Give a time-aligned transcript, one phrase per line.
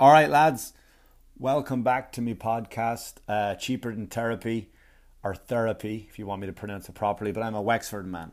[0.00, 0.72] All right, lads,
[1.38, 4.70] welcome back to my podcast, uh, Cheaper Than Therapy,
[5.22, 8.32] or Therapy, if you want me to pronounce it properly, but I'm a Wexford man.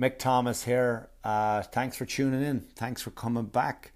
[0.00, 1.08] Mick Thomas here.
[1.24, 2.60] Uh, thanks for tuning in.
[2.60, 3.90] Thanks for coming back.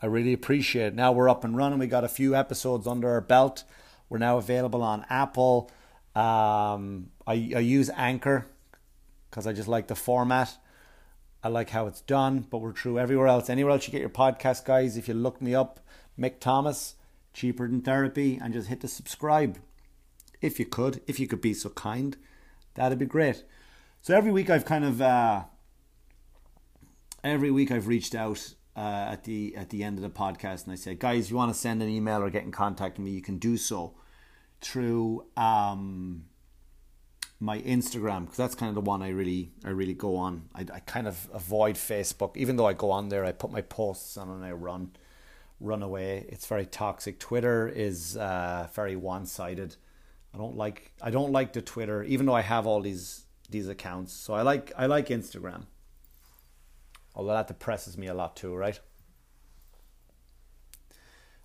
[0.00, 0.94] I really appreciate it.
[0.94, 1.80] Now we're up and running.
[1.80, 3.64] We got a few episodes under our belt.
[4.08, 5.72] We're now available on Apple.
[6.14, 8.46] Um, I, I use Anchor
[9.28, 10.56] because I just like the format.
[11.44, 13.50] I like how it's done, but we're true everywhere else.
[13.50, 15.78] Anywhere else you get your podcast, guys, if you look me up,
[16.18, 16.94] Mick Thomas,
[17.34, 19.58] cheaper than therapy, and just hit the subscribe.
[20.40, 22.16] If you could, if you could be so kind,
[22.72, 23.44] that'd be great.
[24.00, 25.44] So every week I've kind of uh,
[27.22, 30.72] every week I've reached out uh, at the at the end of the podcast and
[30.72, 33.10] I said, guys, you want to send an email or get in contact with me,
[33.10, 33.94] you can do so
[34.62, 36.24] through um,
[37.44, 40.48] my Instagram because that's kind of the one I really I really go on.
[40.54, 43.24] I, I kind of avoid Facebook, even though I go on there.
[43.24, 44.92] I put my posts on and I run
[45.60, 46.26] run away.
[46.28, 47.18] It's very toxic.
[47.18, 49.76] Twitter is uh, very one sided.
[50.34, 53.68] I don't like I don't like the Twitter, even though I have all these these
[53.68, 54.12] accounts.
[54.12, 55.66] So I like I like Instagram.
[57.14, 58.80] Although that depresses me a lot too, right?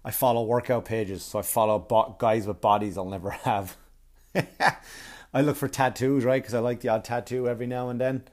[0.03, 3.77] I follow workout pages, so I follow bo- guys with bodies I'll never have.
[5.33, 6.41] I look for tattoos, right?
[6.41, 8.23] Because I like the odd tattoo every now and then.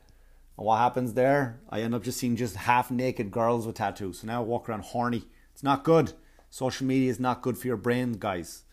[0.56, 1.60] And what happens there?
[1.68, 4.20] I end up just seeing just half naked girls with tattoos.
[4.20, 5.24] So now I walk around horny.
[5.52, 6.14] It's not good.
[6.48, 8.64] Social media is not good for your brain, guys.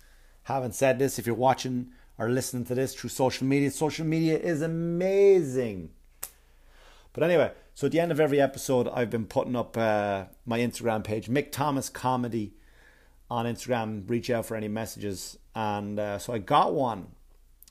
[0.43, 4.37] Having said this, if you're watching or listening to this through social media, social media
[4.37, 5.89] is amazing.
[7.11, 10.59] But anyway, so at the end of every episode, I've been putting up uh, my
[10.59, 12.53] Instagram page, Mick Thomas Comedy,
[13.29, 14.09] on Instagram.
[14.09, 17.07] Reach out for any messages, and uh, so I got one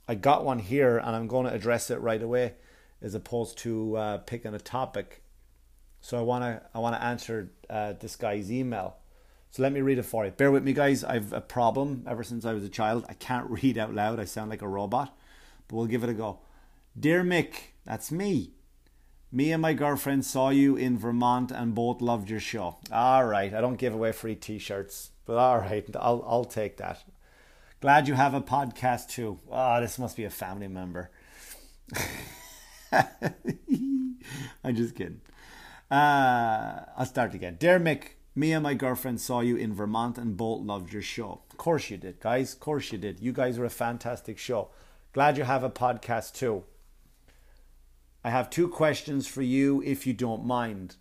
[0.09, 2.55] I got one here and I'm going to address it right away
[3.01, 5.23] as opposed to uh, picking a topic.
[6.01, 8.97] So I want to I want to answer uh, this guy's email.
[9.51, 10.31] So let me read it for you.
[10.31, 11.05] Bear with me, guys.
[11.05, 13.05] I've a problem ever since I was a child.
[13.09, 14.19] I can't read out loud.
[14.19, 15.17] I sound like a robot,
[15.69, 16.41] but we'll give it a go.
[16.99, 17.55] Dear Mick,
[17.85, 18.53] that's me.
[19.31, 22.77] Me and my girlfriend saw you in Vermont and both loved your show.
[22.93, 27.03] All right, I don't give away free T-shirts, but all right, I'll I'll take that.
[27.83, 29.41] Glad you have a podcast too.
[29.51, 31.11] Oh, this must be a family member.
[32.93, 35.21] I'm just kidding.
[35.91, 37.57] Uh, I'll start again.
[37.59, 41.43] Dear Mick, me and my girlfriend saw you in Vermont and both loved your show.
[41.51, 42.53] Of course you did, guys.
[42.53, 43.19] Of course you did.
[43.19, 44.69] You guys are a fantastic show.
[45.13, 46.63] Glad you have a podcast too.
[48.23, 50.95] I have two questions for you if you don't mind.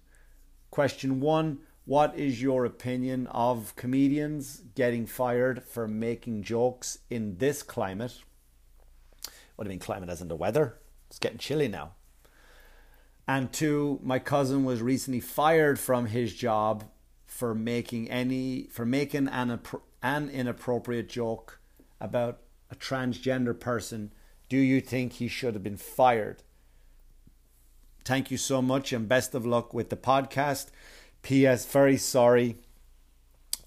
[0.72, 7.64] Question one what is your opinion of comedians getting fired for making jokes in this
[7.64, 8.19] climate?
[9.56, 10.78] What do you mean, climate as in the weather?
[11.09, 11.91] It's getting chilly now.
[13.28, 16.86] And two, my cousin was recently fired from his job
[17.25, 19.59] for making any for making an
[20.03, 21.59] an inappropriate joke
[22.00, 22.40] about
[22.70, 24.12] a transgender person.
[24.50, 26.44] Do you think he should have been fired?
[28.03, 30.68] Thank you so much and best of luck with the podcast.
[31.22, 31.66] P.S.
[31.66, 32.58] Very sorry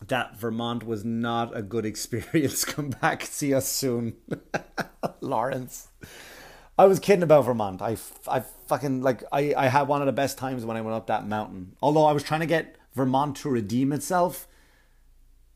[0.08, 2.64] that Vermont was not a good experience.
[2.64, 4.14] Come back, see us soon,
[5.20, 5.88] Lawrence.
[6.76, 7.80] I was kidding about Vermont.
[7.80, 10.96] I, I fucking like I, I had one of the best times when I went
[10.96, 11.76] up that mountain.
[11.80, 14.48] Although I was trying to get Vermont to redeem itself,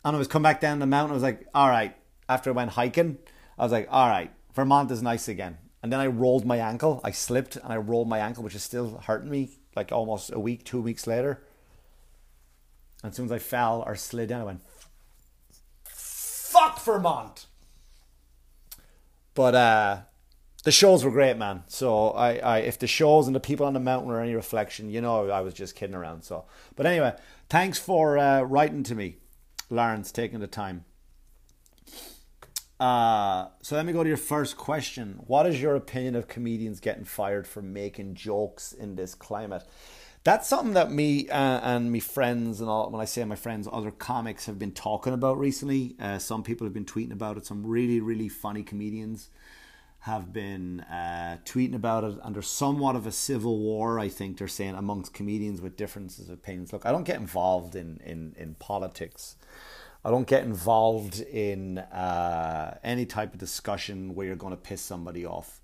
[0.05, 1.11] and I was come back down the mountain.
[1.11, 1.95] I was like, all right.
[2.29, 3.19] After I went hiking,
[3.59, 5.57] I was like, all right, Vermont is nice again.
[5.83, 7.01] And then I rolled my ankle.
[7.03, 9.59] I slipped and I rolled my ankle, which is still hurting me.
[9.75, 11.43] Like almost a week, two weeks later.
[13.03, 14.61] And as soon as I fell or slid down, I went,
[15.85, 17.47] fuck Vermont.
[19.35, 19.99] But uh,
[20.65, 21.63] the shows were great, man.
[21.69, 24.91] So I, I, if the shows and the people on the mountain were any reflection,
[24.91, 26.25] you know, I was just kidding around.
[26.25, 27.15] So, but anyway,
[27.49, 29.19] thanks for uh, writing to me,
[29.71, 30.85] Lawrence, taking the time.
[32.81, 35.21] Uh, so let me go to your first question.
[35.27, 39.65] What is your opinion of comedians getting fired for making jokes in this climate?
[40.25, 43.69] That's something that me uh, and my friends and all when i say my friends
[43.73, 45.97] other comics have been talking about recently.
[46.01, 47.47] Uh, some people have been tweeting about it.
[47.47, 49.31] Some really really funny comedians
[50.01, 54.47] have been uh, tweeting about it there's somewhat of a civil war i think they're
[54.47, 56.73] saying amongst comedians with differences of opinions.
[56.73, 59.37] Look i don't get involved in in, in politics.
[60.05, 64.81] I don't get involved in uh, any type of discussion where you're going to piss
[64.81, 65.61] somebody off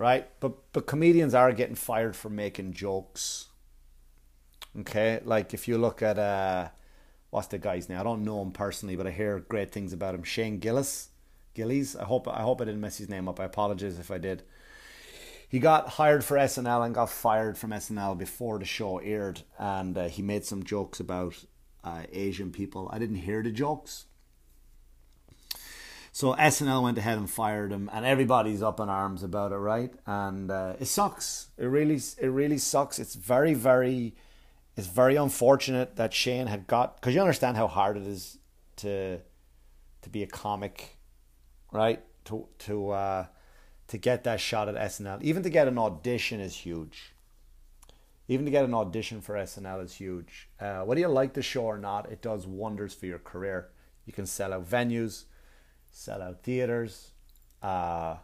[0.00, 0.26] right?
[0.40, 3.48] But but comedians are getting fired for making jokes.
[4.80, 6.68] Okay, like if you look at uh,
[7.28, 8.00] what's the guy's name?
[8.00, 10.22] I don't know him personally, but I hear great things about him.
[10.22, 11.10] Shane Gillis,
[11.54, 11.96] Gillies.
[11.96, 13.38] I hope I hope I didn't mess his name up.
[13.38, 14.42] I apologize if I did.
[15.46, 19.98] He got hired for SNL and got fired from SNL before the show aired, and
[19.98, 21.44] uh, he made some jokes about
[21.84, 22.88] uh, Asian people.
[22.90, 24.06] I didn't hear the jokes.
[26.20, 29.90] So SNL went ahead and fired him, and everybody's up in arms about it, right?
[30.04, 31.46] And uh, it sucks.
[31.56, 32.98] It really, it really sucks.
[32.98, 34.14] It's very, very,
[34.76, 38.36] it's very unfortunate that Shane had got because you understand how hard it is
[38.76, 39.20] to
[40.02, 40.98] to be a comic,
[41.72, 42.02] right?
[42.26, 43.26] To to uh,
[43.86, 47.14] to get that shot at SNL, even to get an audition is huge.
[48.28, 50.50] Even to get an audition for SNL is huge.
[50.60, 53.70] Uh, whether you like the show or not, it does wonders for your career.
[54.04, 55.24] You can sell out venues
[55.90, 57.10] sell out theaters.
[57.62, 58.16] Uh,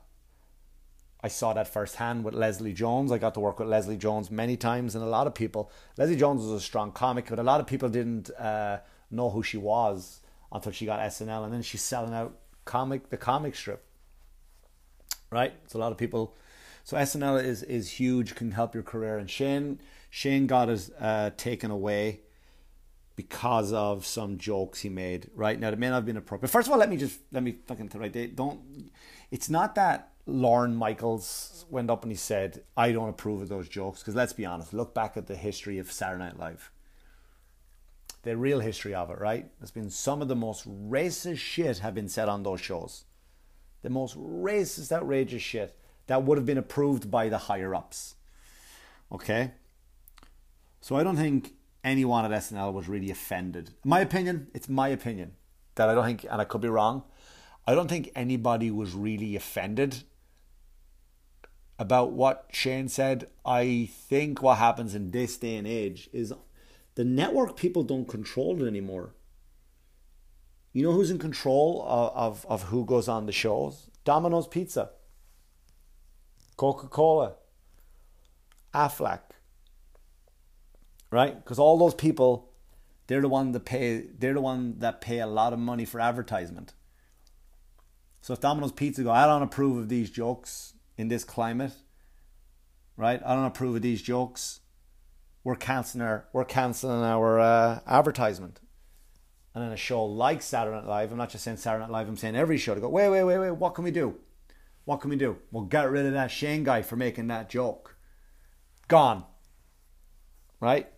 [1.21, 3.11] I saw that firsthand with Leslie Jones.
[3.11, 5.71] I got to work with Leslie Jones many times, and a lot of people.
[5.97, 8.79] Leslie Jones was a strong comic, but a lot of people didn't uh,
[9.11, 10.21] know who she was
[10.53, 13.85] until she got SNL, and then she's selling out comic the comic strip.
[15.31, 16.37] Right, so a lot of people.
[16.85, 19.81] So SNL is is huge, can help your career, and Shane
[20.11, 22.21] Shane got his uh, taken away
[23.17, 25.31] because of some jokes he made.
[25.35, 26.51] Right now, it may not have been appropriate.
[26.51, 28.13] First of all, let me just let me fucking right.
[28.13, 28.91] They don't.
[29.31, 33.69] It's not that Lorne Michaels went up and he said, "I don't approve of those
[33.69, 36.71] jokes." Because let's be honest, look back at the history of Saturday Night Live.
[38.23, 39.51] The real history of it, right?
[39.59, 43.05] There's been some of the most racist shit have been said on those shows.
[43.83, 45.79] The most racist, outrageous shit
[46.09, 48.17] that would have been approved by the higher ups.
[49.13, 49.53] Okay?
[50.81, 51.56] So I don't think
[51.87, 53.71] anyone at SNL was really offended.
[53.85, 55.33] my opinion, it's my opinion
[55.77, 57.05] that I don't think, and I could be wrong,
[57.67, 60.03] I don't think anybody was really offended
[61.79, 63.29] about what Shane said.
[63.45, 66.33] I think what happens in this day and age is
[66.97, 69.15] the network people don't control it anymore.
[70.73, 73.91] You know who's in control of, of, of who goes on the shows?
[74.05, 74.91] Domino's Pizza,
[76.57, 77.35] Coca Cola,
[78.75, 79.21] Aflac,
[81.17, 81.35] right?
[81.43, 82.51] Because all those people,
[83.07, 84.03] they're the one that pay.
[84.19, 86.75] They're the one that pay a lot of money for advertisement.
[88.21, 91.73] So if Domino's Pizza go, I don't approve of these jokes in this climate,
[92.99, 93.21] right?
[93.25, 94.61] I don't approve of these jokes.
[95.43, 98.61] We're canceling our we're canceling our uh, advertisement.
[99.55, 102.09] And then a show like Saturday Night Live, I'm not just saying Saturday Night Live,
[102.09, 104.17] I'm saying every show to go, wait, wait, wait, wait, what can we do?
[104.85, 105.39] What can we do?
[105.51, 107.97] We'll get rid of that Shane guy for making that joke.
[108.87, 109.25] Gone.
[110.61, 110.91] Right?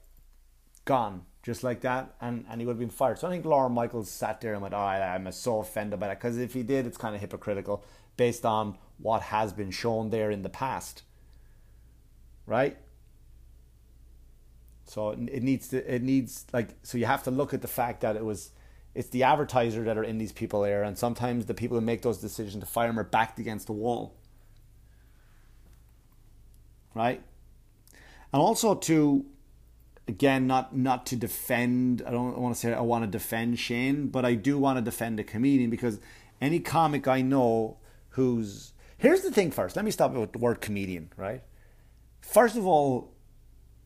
[0.88, 3.18] Gone just like that, and, and he would have been fired.
[3.18, 6.18] So I think Lorne Michaels sat there and went, "Oh, I'm so offended by that,"
[6.18, 7.84] because if he did, it's kind of hypocritical
[8.16, 11.04] based on what has been shown there in the past,
[12.46, 12.76] right?
[14.86, 18.00] So it needs to, it needs like, so you have to look at the fact
[18.00, 18.50] that it was,
[18.94, 22.02] it's the advertiser that are in these people there, and sometimes the people who make
[22.02, 24.14] those decisions to fire them are backed against the wall,
[26.94, 27.22] right?
[28.32, 29.24] And also to
[30.08, 32.02] again, not not to defend.
[32.04, 34.82] I don't want to say I want to defend Shane, but I do want to
[34.82, 36.00] defend a comedian because
[36.40, 37.76] any comic I know
[38.10, 39.50] who's here's the thing.
[39.50, 41.12] First, let me stop with the word comedian.
[41.16, 41.42] Right.
[42.20, 43.12] First of all,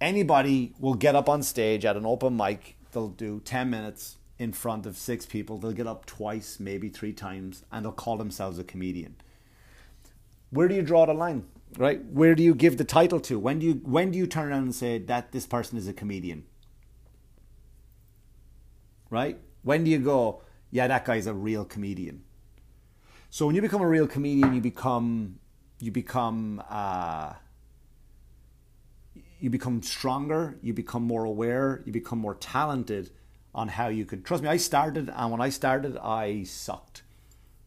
[0.00, 2.76] anybody will get up on stage at an open mic.
[2.92, 5.58] They'll do ten minutes in front of six people.
[5.58, 9.16] They'll get up twice, maybe three times, and they'll call themselves a comedian.
[10.50, 11.44] Where do you draw the line?
[11.76, 12.04] Right?
[12.04, 13.38] Where do you give the title to?
[13.38, 15.92] When do you when do you turn around and say that this person is a
[15.92, 16.44] comedian?
[19.10, 19.38] Right?
[19.62, 22.24] When do you go, yeah, that guy's a real comedian?
[23.31, 25.38] So when you become a real comedian, you become
[25.81, 27.34] you become uh,
[29.41, 33.10] you become stronger, you become more aware, you become more talented
[33.55, 34.48] on how you could trust me.
[34.48, 37.02] I started, and when I started, I sucked.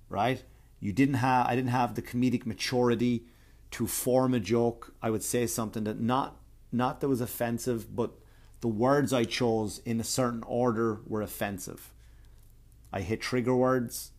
[0.10, 0.44] Right?
[0.80, 3.26] You didn't have I didn't have the comedic maturity
[3.76, 6.38] to form a joke, I would say something that not
[6.72, 8.12] not that was offensive, but
[8.62, 11.92] the words I chose in a certain order were offensive.
[12.94, 14.12] I hit trigger words,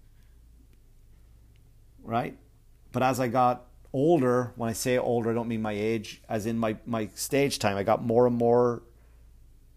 [2.03, 2.37] right?
[2.93, 6.45] But as I got older, when I say older, I don't mean my age, as
[6.45, 7.79] in my, my stage time.
[7.79, 8.83] I got more and more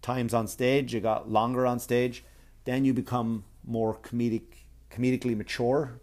[0.02, 2.22] times on stage, you got longer on stage,
[2.64, 4.42] then you become more comedic
[4.90, 6.02] comedically mature.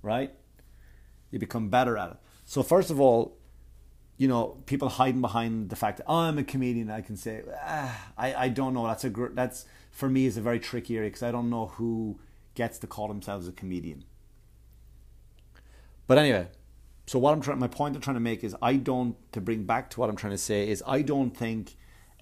[0.00, 0.32] Right?
[1.30, 2.16] You become better at it.
[2.44, 3.36] So first of all,
[4.16, 6.90] you know, people hiding behind the fact that oh, I'm a comedian.
[6.90, 8.86] I can say, ah, I, I don't know.
[8.86, 11.66] That's a gr- that's for me is a very tricky area because I don't know
[11.66, 12.18] who
[12.54, 14.04] gets to call themselves a comedian.
[16.06, 16.48] But anyway,
[17.06, 19.64] so what I'm trying, my point I'm trying to make is, I don't to bring
[19.64, 21.76] back to what I'm trying to say is, I don't think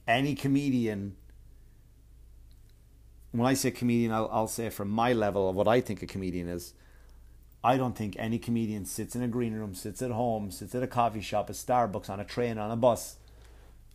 [0.06, 1.16] any comedian.
[3.32, 6.06] When I say comedian, I'll, I'll say from my level of what I think a
[6.06, 6.74] comedian is.
[7.68, 10.82] I don't think any comedian sits in a green room, sits at home, sits at
[10.82, 13.18] a coffee shop, a Starbucks, on a train, on a bus,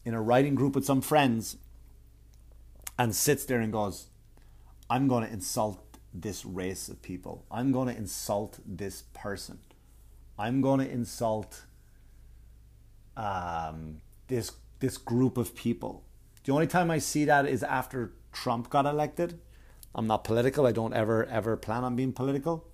[0.05, 1.57] in a writing group with some friends,
[2.99, 4.09] and sits there and goes,
[4.91, 7.47] I'm going to insult this race of people.
[7.49, 9.57] I'm going to insult this person.
[10.37, 11.65] I'm going to insult
[13.17, 14.51] um, this
[14.81, 16.03] this group of people.
[16.43, 19.39] The only time I see that is after Trump got elected.
[19.95, 20.67] I'm not political.
[20.67, 22.67] I don't ever ever plan on being political.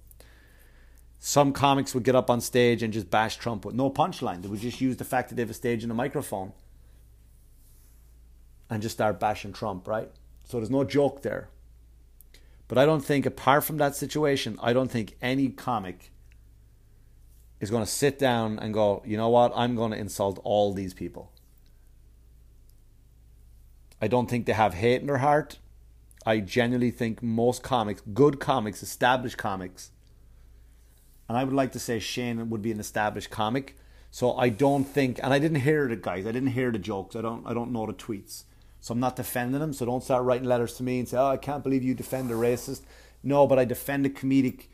[1.20, 4.42] Some comics would get up on stage and just bash Trump with no punchline.
[4.42, 6.54] They would just use the fact that they have a stage and a microphone
[8.70, 10.10] and just start bashing Trump, right?
[10.46, 11.50] So there's no joke there.
[12.70, 16.12] But I don't think, apart from that situation, I don't think any comic
[17.60, 20.72] is going to sit down and go, you know what, I'm going to insult all
[20.74, 21.34] these people.
[24.02, 25.60] I don't think they have hate in their heart.
[26.26, 29.92] I genuinely think most comics, good comics, established comics,
[31.30, 33.78] and I would like to say Shane would be an established comic.
[34.12, 37.16] So I don't think, and I didn't hear the guys, I didn't hear the jokes,
[37.16, 38.44] I don't, I don't know the tweets.
[38.82, 39.74] So I'm not defending him.
[39.74, 42.32] So don't start writing letters to me and say, "Oh, I can't believe you defend
[42.32, 42.82] a racist."
[43.22, 44.68] No, but I defend a comedic,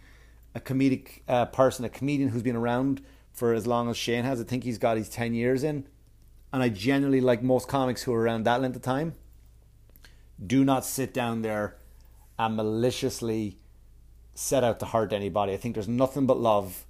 [0.53, 3.01] a comedic uh, person, a comedian who's been around
[3.33, 4.39] for as long as Shane has.
[4.39, 5.87] I think he's got his ten years in,
[6.53, 9.15] and I genuinely like most comics who are around that length of time.
[10.45, 11.77] Do not sit down there
[12.37, 13.57] and maliciously
[14.35, 15.53] set out to hurt anybody.
[15.53, 16.85] I think there's nothing but love,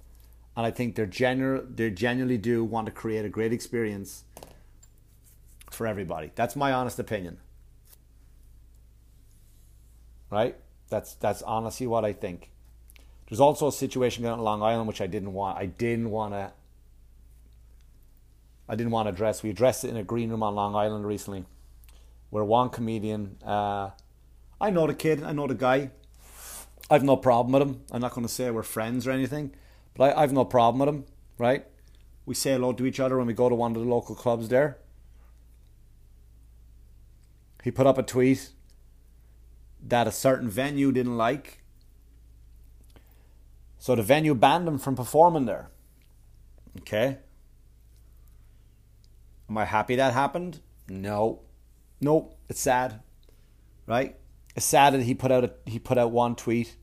[0.56, 1.74] and I think they're genuine.
[1.74, 4.24] They genuinely do want to create a great experience
[5.70, 6.32] for everybody.
[6.34, 7.38] That's my honest opinion.
[10.30, 10.56] Right?
[10.88, 12.50] That's that's honestly what I think.
[13.28, 15.58] There's also a situation going on Long Island which I didn't want.
[15.58, 16.52] I didn't want to.
[18.68, 19.44] I didn't want to address.
[19.44, 21.44] We addressed it in a green room on Long Island recently,
[22.30, 23.36] where one comedian.
[23.44, 23.90] Uh,
[24.60, 25.22] I know the kid.
[25.22, 25.90] I know the guy.
[26.90, 27.82] I've no problem with him.
[27.90, 29.52] I'm not going to say we're friends or anything,
[29.94, 31.04] but I, I've no problem with him.
[31.38, 31.66] Right?
[32.24, 34.48] We say hello to each other when we go to one of the local clubs
[34.48, 34.78] there.
[37.62, 38.50] He put up a tweet
[39.82, 41.62] that a certain venue didn't like.
[43.78, 45.70] So the venue banned him from performing there.
[46.78, 47.18] Okay.
[49.48, 50.60] Am I happy that happened?
[50.88, 51.42] No.
[52.00, 52.36] Nope.
[52.48, 53.00] It's sad.
[53.86, 54.16] Right?
[54.56, 56.76] That he put out a, he put out one tweet.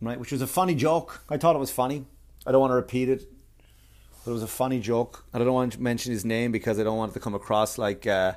[0.00, 1.22] Right, which was a funny joke.
[1.28, 2.04] I thought it was funny.
[2.46, 3.30] I don't want to repeat it.
[4.24, 5.24] But it was a funny joke.
[5.32, 7.78] I don't want to mention his name because I don't want it to come across
[7.78, 8.34] like uh,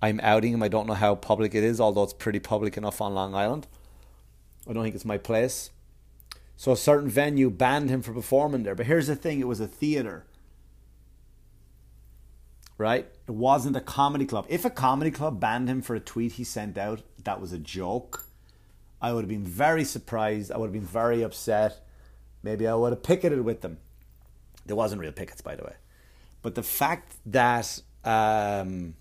[0.00, 0.62] I'm outing him.
[0.62, 3.66] I don't know how public it is, although it's pretty public enough on Long Island.
[4.68, 5.70] I don't think it's my place.
[6.56, 8.74] So a certain venue banned him from performing there.
[8.74, 10.24] But here's the thing it was a theater.
[12.78, 13.06] Right?
[13.26, 14.46] It wasn't a comedy club.
[14.48, 17.58] If a comedy club banned him for a tweet he sent out, that was a
[17.58, 18.26] joke.
[19.00, 20.50] I would have been very surprised.
[20.50, 21.84] I would have been very upset.
[22.42, 23.78] Maybe I would have picketed with them.
[24.66, 25.74] There wasn't real pickets, by the way.
[26.42, 28.94] But the fact that um,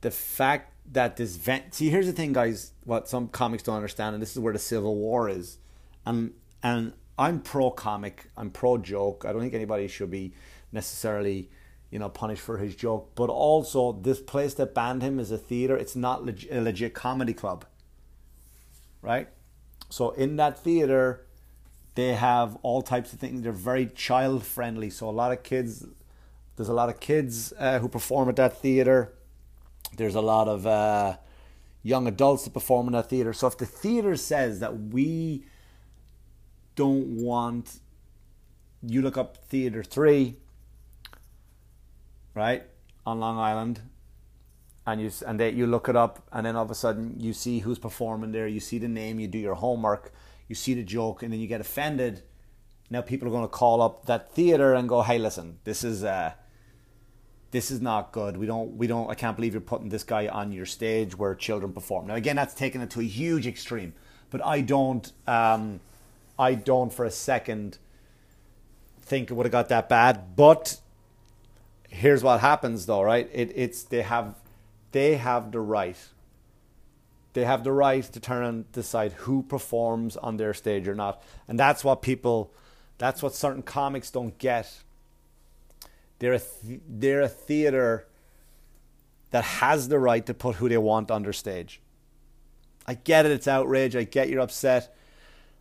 [0.00, 4.14] the fact that this vent see here's the thing guys what some comics don't understand
[4.14, 5.58] and this is where the civil war is
[6.06, 10.32] and and i'm pro comic i'm pro joke i don't think anybody should be
[10.72, 11.50] necessarily
[11.90, 13.12] you know punished for his joke.
[13.14, 15.76] But also this place that banned him is a theater.
[15.76, 17.64] It's not leg- a legit comedy club
[19.02, 19.28] right?
[19.90, 21.24] So in that theater
[21.94, 23.42] they have all types of things.
[23.42, 25.86] They're very child friendly so a lot of kids
[26.56, 29.14] there's a lot of kids uh, who perform at that theater.
[29.96, 31.16] There's a lot of uh,
[31.84, 33.32] young adults that perform in that theater.
[33.32, 35.44] So if the theater says that we
[36.74, 37.78] don't want,
[38.82, 40.34] you look up Theater 3,
[42.34, 42.64] right,
[43.06, 43.80] on Long Island,
[44.86, 47.32] and you and they, you look it up, and then all of a sudden you
[47.32, 50.12] see who's performing there, you see the name, you do your homework,
[50.48, 52.22] you see the joke, and then you get offended.
[52.90, 56.04] Now people are going to call up that theater and go, "Hey, listen, this is
[56.04, 56.32] uh,
[57.50, 58.36] this is not good.
[58.36, 61.34] We don't, we don't, I can't believe you're putting this guy on your stage where
[61.34, 62.06] children perform.
[62.06, 63.94] Now, again, that's taken it to a huge extreme,
[64.30, 65.80] but I don't, um,
[66.38, 67.78] I don't for a second
[69.00, 70.36] think it would have got that bad.
[70.36, 70.78] But
[71.88, 73.28] here's what happens though, right?
[73.32, 74.34] It, it's, they have,
[74.92, 75.96] they have the right.
[77.32, 81.22] They have the right to turn and decide who performs on their stage or not.
[81.46, 82.52] And that's what people,
[82.96, 84.82] that's what certain comics don't get
[86.18, 88.06] they're a th- they're a theater
[89.30, 91.80] that has the right to put who they want on their stage.
[92.86, 93.94] I get it, it's outrage.
[93.94, 94.94] I get you're upset.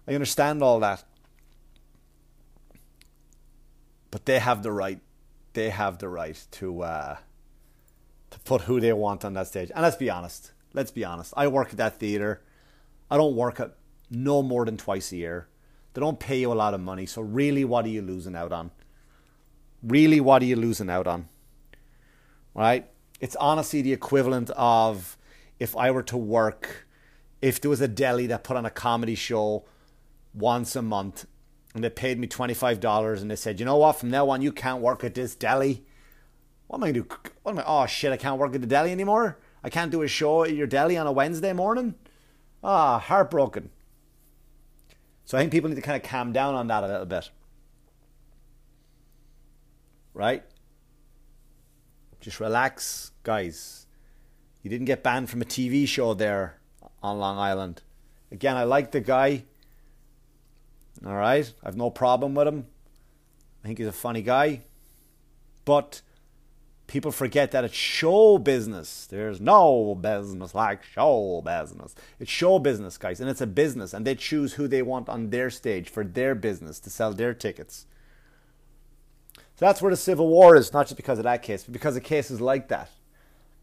[0.08, 1.04] I understand all that.
[4.10, 5.00] But they have the right.
[5.58, 7.18] They have the right to uh,
[8.30, 9.72] to put who they want on that stage.
[9.74, 10.52] And let's be honest.
[10.74, 11.34] Let's be honest.
[11.36, 12.44] I work at that theater.
[13.10, 13.72] I don't work at
[14.12, 15.48] no more than twice a year.
[15.94, 17.08] They don't pay you a lot of money.
[17.08, 18.70] So really, what are you losing out on?
[19.84, 21.28] really what are you losing out on?
[22.54, 22.88] Right?
[23.20, 25.18] It's honestly the equivalent of
[25.60, 26.88] if I were to work,
[27.42, 29.66] if there was a deli that put on a comedy show
[30.34, 31.26] once a month
[31.78, 34.52] and they paid me $25 and they said, you know what, from now on you
[34.52, 35.86] can't work at this deli.
[36.66, 37.32] What am I going to do?
[37.44, 37.64] What am I?
[37.68, 39.38] Oh shit, I can't work at the deli anymore?
[39.64, 41.94] I can't do a show at your deli on a Wednesday morning?
[42.64, 43.70] Ah, heartbroken.
[45.26, 47.30] So I think people need to kind of calm down on that a little bit.
[50.16, 50.44] Right?
[52.20, 53.86] Just relax, guys.
[54.64, 56.58] You didn't get banned from a TV show there
[57.04, 57.84] on Long Island.
[58.32, 59.44] Again, I like the guy.
[61.06, 62.66] All right, I've no problem with him.
[63.64, 64.62] I think he's a funny guy.
[65.66, 66.02] But
[66.88, 69.06] people forget that it's show business.
[69.06, 71.94] There's no business like show business.
[72.20, 75.30] It's show business, guys, and it's a business, and they choose who they want on
[75.30, 77.86] their stage for their business to sell their tickets.
[79.36, 81.98] So that's where the civil war is, not just because of that case, but because
[81.98, 82.90] of cases like that.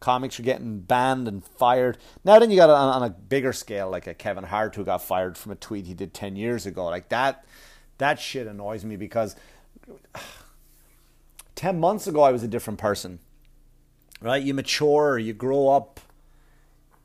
[0.01, 1.99] Comics are getting banned and fired.
[2.25, 4.85] Now then, you got it on, on a bigger scale, like a Kevin Hart who
[4.85, 6.85] got fired from a tweet he did ten years ago.
[6.87, 7.45] Like that,
[7.99, 9.37] that shit annoys me because
[11.55, 13.21] 10 months ago, I was a different person.
[14.21, 14.43] Right?
[14.43, 16.01] You mature, you grow up.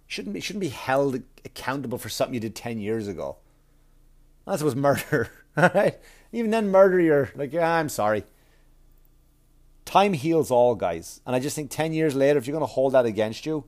[0.07, 3.37] Shouldn't be, shouldn't be held accountable for something you did 10 years ago.
[4.47, 5.29] It was murder.
[5.55, 5.99] Right?
[6.31, 8.23] Even then, murder, you're like, yeah, I'm sorry.
[9.89, 11.19] Time heals all, guys.
[11.25, 13.63] And I just think 10 years later, if you're going to hold that against you,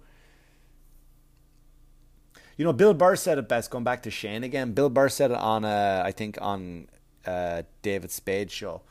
[2.57, 4.73] you know, Bill Burr said it best, going back to Shane again.
[4.73, 6.89] Bill Burr said it on, uh, I think, on
[7.25, 8.83] uh, David Spade's show.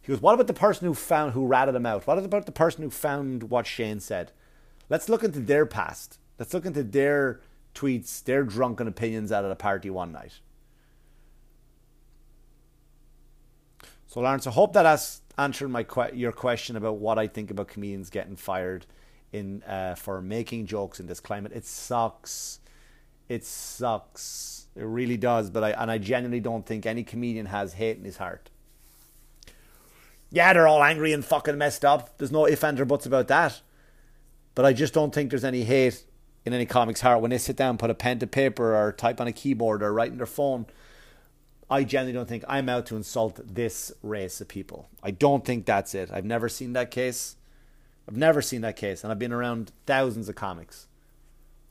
[0.00, 2.06] He goes, What about the person who found who ratted him out?
[2.06, 4.32] What about the person who found what Shane said?
[4.88, 6.18] Let's look into their past.
[6.38, 7.42] Let's look into their
[7.74, 10.40] tweets, their drunken opinions out at a party one night.
[14.06, 17.50] So, Lawrence, I hope that has answered my que- your question about what I think
[17.50, 18.86] about comedians getting fired
[19.32, 21.52] in uh, for making jokes in this climate.
[21.54, 22.60] It sucks.
[23.28, 24.66] It sucks.
[24.76, 25.50] It really does.
[25.50, 28.50] But I and I genuinely don't think any comedian has hate in his heart
[30.30, 32.16] yeah, they're all angry and fucking messed up.
[32.18, 33.60] There's no ifs, ands, or buts about that.
[34.54, 36.04] But I just don't think there's any hate
[36.44, 39.20] in any comic's heart when they sit down, put a pen to paper, or type
[39.20, 40.66] on a keyboard, or write in their phone.
[41.70, 44.88] I generally don't think I'm out to insult this race of people.
[45.02, 46.10] I don't think that's it.
[46.12, 47.36] I've never seen that case.
[48.08, 50.88] I've never seen that case, and I've been around thousands of comics.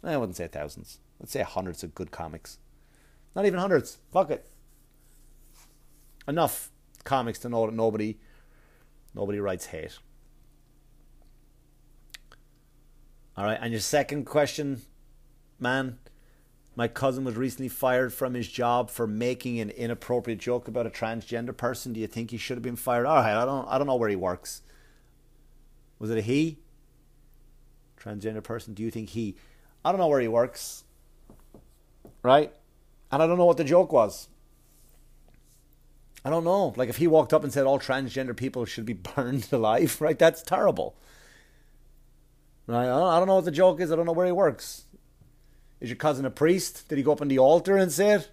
[0.06, 1.00] Eh, I wouldn't say thousands.
[1.20, 2.60] Let's say hundreds of good comics.
[3.36, 3.98] Not even hundreds.
[4.14, 4.48] Fuck it.
[6.28, 6.72] Enough
[7.04, 8.18] comics to know that nobody
[9.16, 9.98] Nobody writes hate.
[13.36, 14.82] All right, and your second question,
[15.60, 15.98] man.
[16.80, 20.90] My cousin was recently fired from his job for making an inappropriate joke about a
[20.90, 21.92] transgender person.
[21.92, 23.06] Do you think he should have been fired?
[23.06, 24.62] All right, I don't, I don't know where he works.
[26.00, 26.60] Was it a he?
[28.00, 28.76] Transgender person.
[28.76, 29.36] Do you think he?
[29.84, 30.86] I don't know where he works.
[32.24, 32.54] Right,
[33.12, 34.30] and I don't know what the joke was.
[36.24, 36.74] I don't know.
[36.78, 40.18] Like if he walked up and said all transgender people should be burned alive, right?
[40.18, 40.96] That's terrible.
[42.68, 42.88] Right?
[42.88, 43.92] I don't know what the joke is.
[43.92, 44.86] I don't know where he works.
[45.80, 46.88] Is your cousin a priest?
[46.90, 48.30] Did he go up on the altar and say it?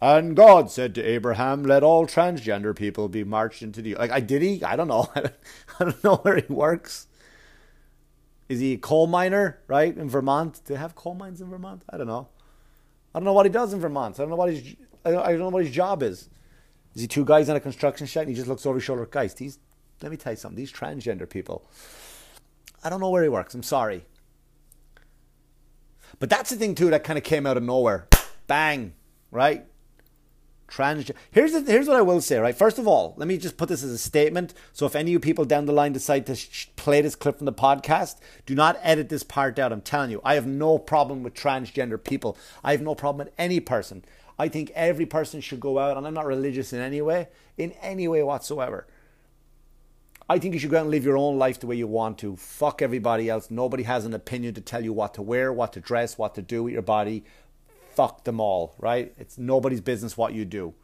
[0.00, 4.20] And God said to Abraham, "Let all transgender people be marched into the like." I
[4.20, 4.62] did he?
[4.62, 5.10] I don't know.
[5.16, 7.08] I don't know where he works.
[8.48, 9.58] Is he a coal miner?
[9.66, 10.60] Right in Vermont?
[10.64, 11.82] Do they have coal mines in Vermont?
[11.90, 12.28] I don't know.
[13.12, 14.20] I don't know what he does in Vermont.
[14.20, 16.28] I don't know what his I don't, I don't know what his job is.
[16.94, 19.06] Is he two guys on a construction site and he just looks over his shoulder?
[19.10, 19.58] Guys, these,
[20.02, 20.56] let me tell you something.
[20.56, 21.68] These transgender people,
[22.82, 23.54] I don't know where he works.
[23.54, 24.04] I'm sorry.
[26.18, 28.08] But that's the thing, too, that kind of came out of nowhere.
[28.46, 28.94] Bang,
[29.30, 29.64] right?
[30.68, 31.14] Transgender.
[31.30, 32.54] Here's, the, here's what I will say, right?
[32.54, 34.52] First of all, let me just put this as a statement.
[34.72, 37.38] So if any of you people down the line decide to sh- play this clip
[37.38, 39.72] from the podcast, do not edit this part out.
[39.72, 42.36] I'm telling you, I have no problem with transgender people.
[42.62, 44.04] I have no problem with any person.
[44.38, 47.72] I think every person should go out, and I'm not religious in any way, in
[47.80, 48.86] any way whatsoever.
[50.30, 52.18] I think you should go out and live your own life the way you want
[52.18, 52.36] to.
[52.36, 53.50] Fuck everybody else.
[53.50, 56.42] Nobody has an opinion to tell you what to wear, what to dress, what to
[56.42, 57.24] do with your body.
[57.94, 59.14] Fuck them all, right?
[59.16, 60.74] It's nobody's business what you do.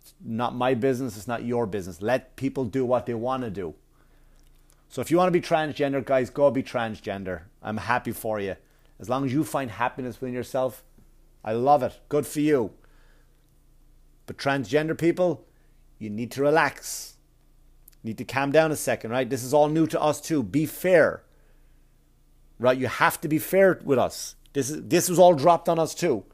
[0.00, 2.00] It's not my business, it's not your business.
[2.00, 3.74] Let people do what they want to do.
[4.88, 7.42] So if you want to be transgender, guys, go be transgender.
[7.62, 8.56] I'm happy for you.
[8.98, 10.82] As long as you find happiness within yourself,
[11.44, 12.00] I love it.
[12.08, 12.72] Good for you.
[14.26, 15.44] But transgender people,
[15.98, 17.11] you need to relax.
[18.04, 19.28] Need to calm down a second, right?
[19.28, 20.42] This is all new to us too.
[20.42, 21.22] Be fair.
[22.58, 22.78] Right?
[22.78, 24.34] You have to be fair with us.
[24.52, 26.24] This is this was all dropped on us too.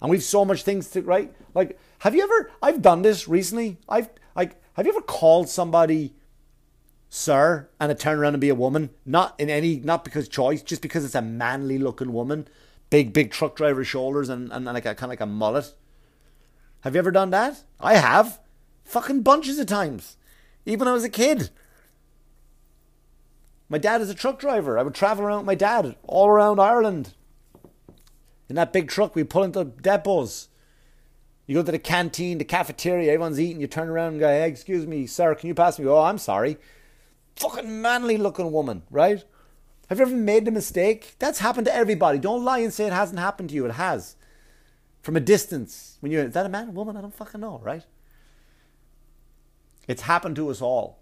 [0.00, 1.32] And we've so much things to right?
[1.54, 3.78] Like have you ever I've done this recently.
[3.88, 6.14] I've like have you ever called somebody
[7.10, 8.90] sir, and it turn around and be a woman.
[9.04, 12.48] Not in any, not because choice, just because it's a manly looking woman.
[12.88, 15.74] Big, big truck driver shoulders and, and, and like a kind of like a mullet.
[16.80, 17.64] Have you ever done that?
[17.78, 18.40] I have.
[18.84, 20.16] Fucking bunches of times.
[20.66, 21.50] Even when I was a kid.
[23.68, 24.78] My dad is a truck driver.
[24.78, 27.14] I would travel around with my dad all around Ireland.
[28.48, 30.48] In that big truck, we pull into depots.
[31.46, 33.60] You go to the canteen, the cafeteria, everyone's eating.
[33.60, 35.86] You turn around and go, hey, excuse me, sir, can you pass me?
[35.86, 36.58] Oh, I'm sorry.
[37.36, 39.24] Fucking manly looking woman, right?
[39.88, 41.16] Have you ever made a mistake?
[41.18, 42.18] That's happened to everybody.
[42.18, 43.66] Don't lie and say it hasn't happened to you.
[43.66, 44.14] It has.
[45.02, 45.96] From a distance.
[46.00, 46.96] When you're, is that a man, or a woman?
[46.96, 47.84] I don't fucking know, right?
[49.90, 51.00] It's happened to us all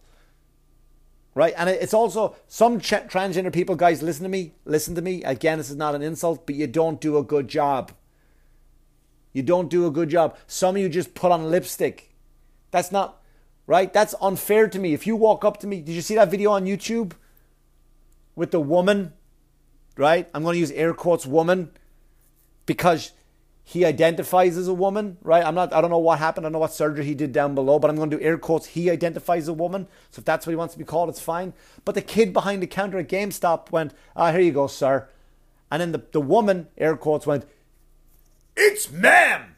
[1.38, 1.54] right?
[1.56, 5.22] And it's also some ch- transgender people, guys, listen to me, listen to me.
[5.22, 7.92] Again, this is not an insult, but you don't do a good job.
[9.32, 10.36] You don't do a good job.
[10.48, 12.16] Some of you just put on lipstick.
[12.72, 13.22] That's not
[13.68, 13.92] right.
[13.92, 14.94] That's unfair to me.
[14.94, 17.12] If you walk up to me, did you see that video on YouTube
[18.34, 19.12] with the woman?
[19.96, 20.28] Right?
[20.34, 21.70] I'm going to use air quotes woman
[22.66, 23.12] because
[23.68, 25.44] he identifies as a woman, right?
[25.44, 26.46] I'm not, I don't know what happened.
[26.46, 28.38] I don't know what surgery he did down below, but I'm going to do air
[28.38, 28.68] quotes.
[28.68, 29.88] He identifies as a woman.
[30.10, 31.52] So if that's what he wants to be called, it's fine.
[31.84, 35.10] But the kid behind the counter at GameStop went, ah, here you go, sir.
[35.70, 37.44] And then the, the woman, air quotes, went,
[38.56, 39.56] it's ma'am.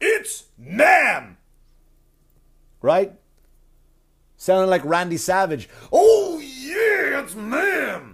[0.00, 1.36] It's ma'am.
[2.82, 3.12] Right?
[4.36, 5.68] Sounding like Randy Savage.
[5.92, 8.13] Oh, yeah, it's ma'am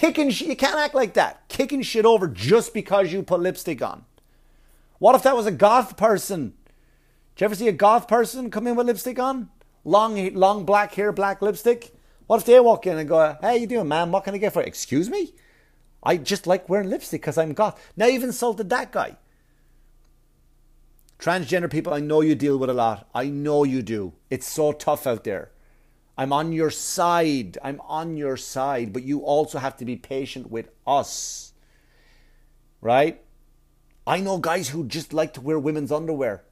[0.00, 0.30] kicking.
[0.30, 1.48] You can't act like that.
[1.48, 4.04] Kicking shit over just because you put lipstick on.
[4.98, 6.54] What if that was a goth person?
[7.34, 9.50] Did you ever see a goth person come in with lipstick on?
[9.84, 11.94] Long, long black hair, black lipstick.
[12.26, 14.10] What if they walk in and go, "Hey, you doing, man?
[14.10, 14.66] What can I get for?" You?
[14.66, 15.34] Excuse me.
[16.02, 17.78] I just like wearing lipstick because I'm goth.
[17.96, 19.16] Now you've insulted that guy.
[21.18, 23.06] Transgender people, I know you deal with a lot.
[23.14, 24.14] I know you do.
[24.30, 25.50] It's so tough out there.
[26.16, 27.58] I'm on your side.
[27.62, 28.92] I'm on your side.
[28.92, 31.52] But you also have to be patient with us.
[32.80, 33.22] Right?
[34.06, 36.44] I know guys who just like to wear women's underwear.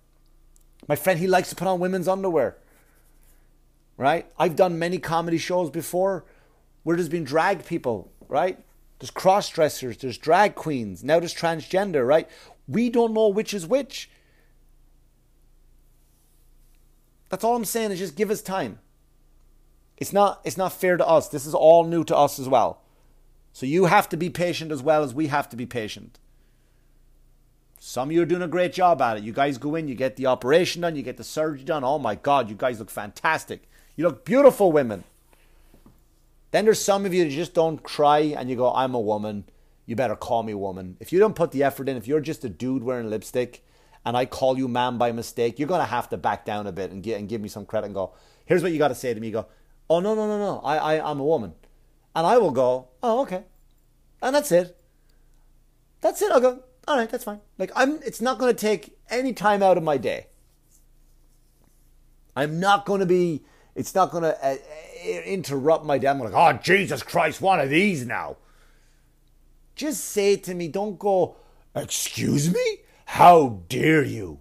[0.86, 2.58] My friend, he likes to put on women's underwear.
[3.96, 4.26] Right?
[4.38, 6.24] I've done many comedy shows before
[6.82, 8.58] where there's been drag people, right?
[8.98, 12.28] There's cross dressers, there's drag queens, now there's transgender, right?
[12.66, 14.10] We don't know which is which.
[17.28, 18.78] That's all I'm saying is just give us time.
[19.98, 21.28] It's not it's not fair to us.
[21.28, 22.80] This is all new to us as well.
[23.52, 26.18] So you have to be patient as well as we have to be patient.
[27.80, 29.22] Some of you are doing a great job at it.
[29.22, 31.84] You guys go in, you get the operation done, you get the surgery done.
[31.84, 33.68] Oh my God, you guys look fantastic.
[33.96, 35.04] You look beautiful, women.
[36.50, 39.44] Then there's some of you that just don't cry and you go, I'm a woman.
[39.86, 40.96] You better call me woman.
[41.00, 43.64] If you don't put the effort in, if you're just a dude wearing lipstick
[44.04, 46.72] and I call you man by mistake, you're going to have to back down a
[46.72, 48.12] bit and, get, and give me some credit and go,
[48.44, 49.28] here's what you got to say to me.
[49.28, 49.46] You go,
[49.90, 51.54] oh no no no no I, I I'm a woman,
[52.14, 53.44] and I will go oh okay,
[54.22, 54.76] and that's it.
[56.00, 56.30] That's it.
[56.30, 57.10] I'll go all right.
[57.10, 57.40] That's fine.
[57.58, 58.00] Like I'm.
[58.04, 60.26] It's not going to take any time out of my day.
[62.34, 63.44] I'm not going to be.
[63.74, 66.08] It's not going to uh, uh, interrupt my day.
[66.08, 68.36] I'm like, oh Jesus Christ, one of these now.
[69.74, 70.68] Just say to me.
[70.68, 71.36] Don't go.
[71.74, 72.78] Excuse me.
[73.04, 74.40] How dare you?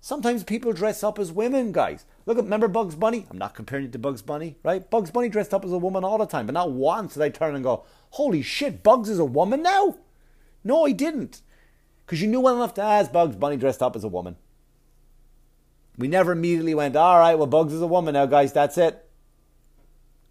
[0.00, 2.04] Sometimes people dress up as women, guys.
[2.26, 3.26] Look, at, remember Bugs Bunny?
[3.30, 4.88] I'm not comparing it to Bugs Bunny, right?
[4.88, 7.28] Bugs Bunny dressed up as a woman all the time, but not once did I
[7.28, 9.96] turn and go, holy shit, Bugs is a woman now?
[10.62, 11.42] No, I didn't.
[12.04, 14.36] Because you knew well enough to ask Bugs Bunny dressed up as a woman.
[15.96, 19.06] We never immediately went, all right, well, Bugs is a woman now, guys, that's it.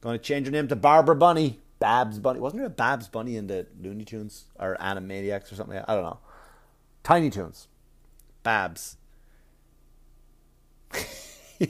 [0.01, 1.59] Going to change her name to Barbara Bunny.
[1.79, 2.39] Babs Bunny.
[2.39, 5.77] Wasn't there a Babs Bunny in the Looney Tunes or Animaniacs or something?
[5.77, 6.19] I don't know.
[7.03, 7.67] Tiny Toons.
[8.43, 8.97] Babs.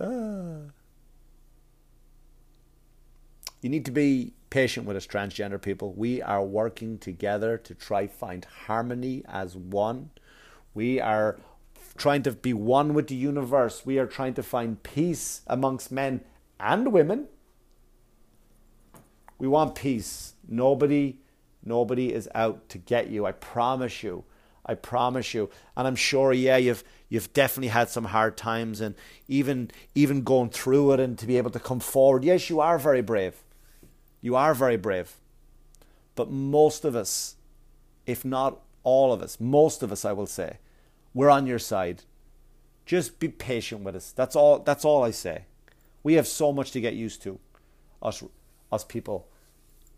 [0.00, 0.72] Ah.
[3.60, 5.92] You need to be patient with us, transgender people.
[5.92, 10.10] We are working together to try find harmony as one.
[10.74, 11.38] We are
[11.96, 13.86] trying to be one with the universe.
[13.86, 16.22] We are trying to find peace amongst men
[16.58, 17.28] and women.
[19.38, 20.34] We want peace.
[20.48, 21.18] Nobody,
[21.64, 23.26] nobody is out to get you.
[23.26, 24.24] I promise you.
[24.64, 25.50] I promise you.
[25.76, 28.94] And I'm sure, yeah, you've you've definitely had some hard times, and
[29.28, 32.24] even even going through it, and to be able to come forward.
[32.24, 33.42] Yes, you are very brave.
[34.20, 35.16] You are very brave.
[36.14, 37.36] But most of us,
[38.06, 40.58] if not all of us, most of us, I will say,
[41.14, 42.02] we're on your side.
[42.84, 44.12] Just be patient with us.
[44.12, 44.60] That's all.
[44.60, 45.44] That's all I say.
[46.04, 47.38] We have so much to get used to,
[48.00, 48.24] us,
[48.72, 49.28] us people.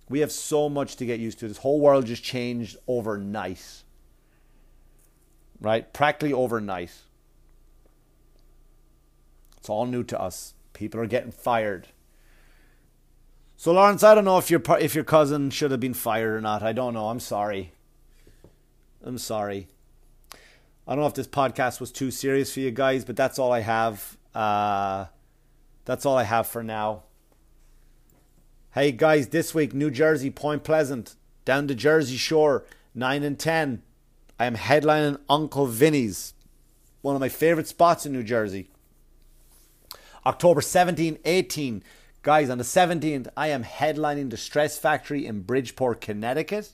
[0.09, 1.49] We have so much to get used to.
[1.49, 3.84] This whole world just changed overnight
[5.61, 5.93] right?
[5.93, 6.93] Practically overnight.
[9.57, 10.55] It's all new to us.
[10.73, 11.89] People are getting fired.
[13.57, 16.41] So Lawrence, I don't know if your if your cousin should have been fired or
[16.41, 16.63] not.
[16.63, 17.09] I don't know.
[17.09, 17.73] I'm sorry.
[19.03, 19.69] I'm sorry.
[20.87, 23.53] I don't know if this podcast was too serious for you guys, but that's all
[23.53, 24.19] I have.
[24.35, 25.07] Uh,
[25.85, 27.05] that's all I have for now.
[28.73, 31.15] Hey guys, this week New Jersey, Point Pleasant,
[31.45, 33.83] down to Jersey Shore, nine and ten.
[34.39, 36.35] I am headlining Uncle Vinnie's,
[37.03, 38.69] one of my favorite spots in New Jersey.
[40.27, 41.85] October 17, 18.
[42.23, 46.73] Guys, on the 17th, I am headlining the Stress Factory in Bridgeport, Connecticut.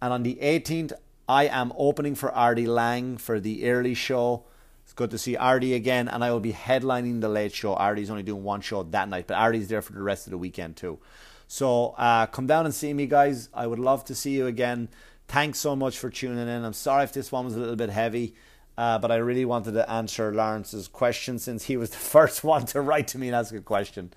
[0.00, 0.92] And on the 18th,
[1.28, 4.44] I am opening for Artie Lange for the early show.
[4.84, 7.74] It's good to see Artie again, and I will be headlining the late show.
[7.74, 10.38] Artie's only doing one show that night, but Artie's there for the rest of the
[10.38, 11.00] weekend too.
[11.48, 13.50] So uh, come down and see me, guys.
[13.52, 14.88] I would love to see you again.
[15.30, 16.64] Thanks so much for tuning in.
[16.64, 18.34] I'm sorry if this one was a little bit heavy.
[18.76, 22.66] Uh, but I really wanted to answer Lawrence's question since he was the first one
[22.66, 24.12] to write to me and ask a question.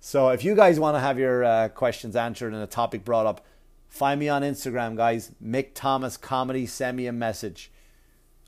[0.00, 3.24] So if you guys want to have your uh, questions answered and a topic brought
[3.24, 3.46] up,
[3.88, 5.32] find me on Instagram, guys.
[5.42, 6.66] Mick Thomas Comedy.
[6.66, 7.72] Send me a message.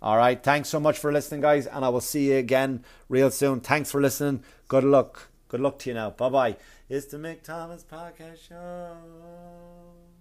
[0.03, 0.43] All right.
[0.43, 3.61] Thanks so much for listening, guys, and I will see you again real soon.
[3.61, 4.45] Thanks for listening.
[4.69, 5.31] Good luck.
[5.49, 6.11] Good luck to you now.
[6.11, 6.57] Bye bye.
[6.91, 10.12] It's the Mick Thomas Podcast Show.